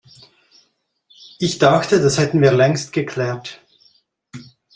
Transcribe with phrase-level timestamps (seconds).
[1.37, 3.61] Ich dachte, das hätten wir längst geklärt.